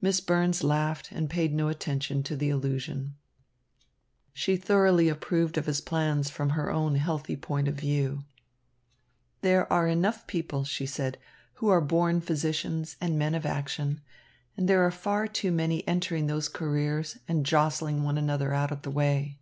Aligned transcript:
Miss 0.00 0.20
Burns 0.20 0.62
laughed 0.62 1.10
and 1.10 1.28
paid 1.28 1.52
no 1.52 1.66
attention 1.66 2.22
to 2.22 2.36
the 2.36 2.48
allusion. 2.48 3.16
She 4.32 4.56
thoroughly 4.56 5.08
approved 5.08 5.58
of 5.58 5.66
his 5.66 5.80
plans 5.80 6.30
from 6.30 6.50
her 6.50 6.70
own 6.70 6.94
healthy 6.94 7.34
point 7.34 7.66
of 7.66 7.74
view. 7.74 8.22
"There 9.40 9.66
are 9.72 9.88
enough 9.88 10.28
people," 10.28 10.62
she 10.62 10.86
said, 10.86 11.18
"who 11.54 11.70
are 11.70 11.80
born 11.80 12.20
physicians 12.20 12.96
and 13.00 13.18
men 13.18 13.34
of 13.34 13.44
action, 13.44 14.00
and 14.56 14.68
there 14.68 14.86
are 14.86 14.92
far 14.92 15.26
too 15.26 15.50
many 15.50 15.84
entering 15.88 16.28
those 16.28 16.48
careers 16.48 17.18
and 17.26 17.44
jostling 17.44 18.04
one 18.04 18.16
another 18.16 18.54
out 18.54 18.70
of 18.70 18.82
the 18.82 18.92
way." 18.92 19.40